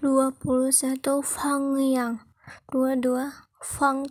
[0.00, 2.16] dua puluh satu fang yang
[2.72, 3.28] dua dua
[3.60, 4.08] Fang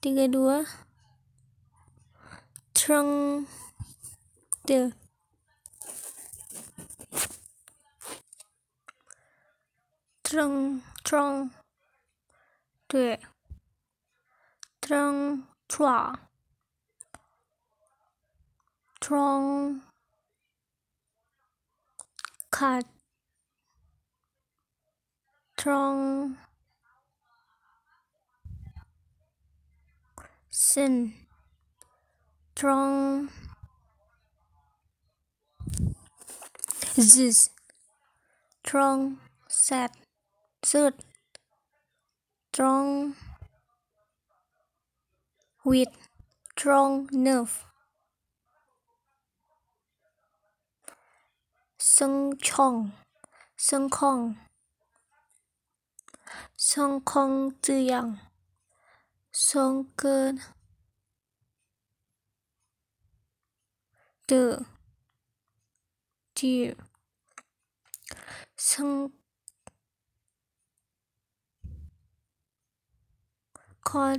[0.00, 0.66] 32
[2.78, 3.46] Trong
[4.68, 4.92] De
[10.28, 11.50] 正正
[12.86, 13.18] 对。
[14.90, 15.14] ตรง
[15.72, 16.00] ทรา
[19.04, 19.42] ตรง
[22.56, 22.84] ขัด
[25.60, 25.96] ตรง
[30.68, 30.94] สิ้น
[32.58, 32.92] ตรง
[37.10, 37.38] this
[38.66, 38.96] ตรง
[39.62, 39.90] เสร็จ
[40.70, 40.94] สุด
[42.54, 42.84] ตรง
[45.68, 45.88] with
[46.56, 47.62] strong nerve
[51.76, 52.92] Sung Chong
[53.54, 54.36] Sung Kong
[56.56, 58.16] Sung Kong Zi Yang
[59.30, 60.38] Sung Cơn
[64.26, 64.58] Tự
[66.34, 66.74] Chịu
[68.56, 69.08] Sung
[73.84, 74.16] Con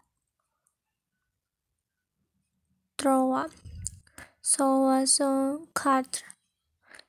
[3.01, 3.49] Troa,
[4.43, 6.23] sovação quatro,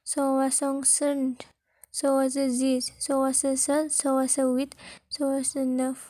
[0.02, 1.44] sovação cinco,
[1.92, 4.74] sovação dez, sovação sete, sovação oito,
[5.10, 6.00] sovação nove.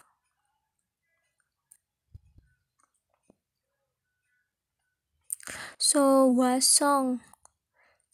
[5.76, 7.18] Sovação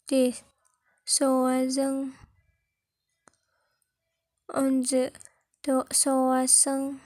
[0.07, 0.43] dez,
[1.05, 2.11] sovação
[4.55, 5.13] onze,
[5.93, 6.99] sovação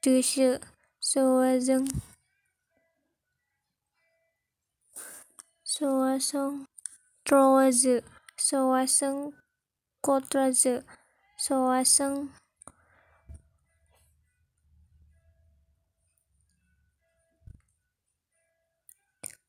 [0.00, 0.60] doze,
[1.00, 1.84] sovação
[5.78, 6.64] soa sông
[7.24, 8.00] troa dự
[8.36, 9.30] soa sông
[10.02, 10.80] cotra dự
[11.38, 12.28] soa sông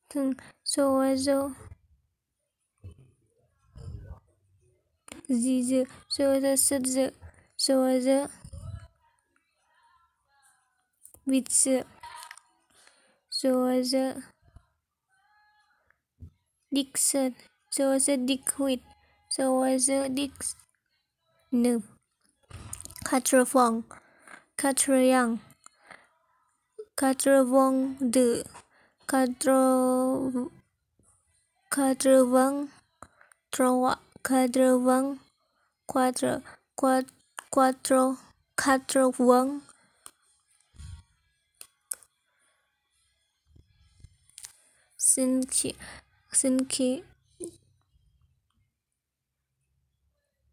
[0.08, 0.32] thường
[0.64, 1.50] soa dô
[5.28, 7.10] di dự soa dơ sứt dự
[7.58, 8.26] soa dơ
[11.26, 11.80] vịt dự
[13.30, 14.14] soa dơ
[16.72, 17.34] Dickson,
[17.68, 18.78] so was a dickwit,
[19.28, 20.30] so was a dick
[21.50, 21.82] No.
[23.04, 23.82] Katra Fong.
[24.56, 25.40] Katra Yang,
[26.96, 28.44] Katra Wong de,
[29.08, 30.48] Katra.
[31.72, 32.68] Katra Wong.
[33.50, 35.18] Trois, Katra Wong.
[35.88, 36.40] Quatre,
[37.50, 38.16] Quatro.
[38.56, 39.62] Katra Wong.
[44.96, 45.74] Sinchi.
[46.38, 47.02] Xinqi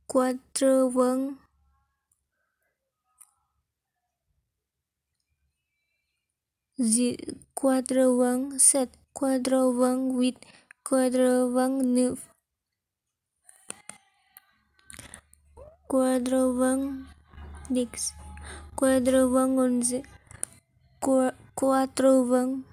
[0.08, 1.38] Quatre Wang
[6.92, 7.16] z
[7.54, 10.42] Quatre Wang Set Quatre Wang With
[10.84, 12.18] Quatre Wang new
[15.88, 17.06] Quatre Wang
[17.72, 18.14] Dix
[18.76, 20.02] Quatre Wang Onze
[21.56, 22.66] Quatre Wang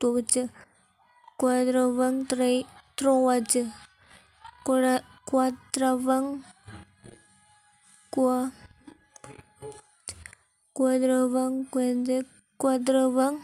[0.00, 0.50] Doce
[1.34, 3.50] cuadravang troaj
[4.62, 6.26] cuadravang
[8.14, 8.38] qua
[10.76, 12.22] cuadravang quende
[12.54, 13.36] cuadravang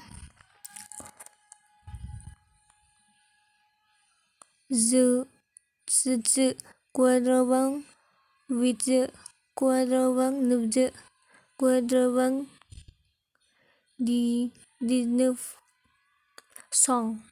[4.89, 5.25] dự
[5.99, 6.49] dự dự
[6.95, 7.71] cuadravang
[8.59, 9.03] vịt dự
[9.59, 10.87] cuadravang nụp dự
[11.59, 12.35] cuadravang
[14.07, 14.23] di
[14.81, 15.37] di nụp
[16.83, 17.30] song